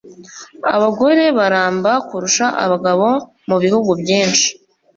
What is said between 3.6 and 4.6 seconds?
bihugu byinshi.